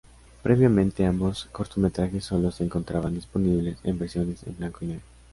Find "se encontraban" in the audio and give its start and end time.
2.49-3.13